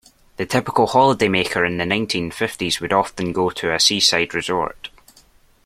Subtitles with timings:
[0.37, 4.89] The typical holidaymaker in the nineteen-fifties would often go to a seaside resort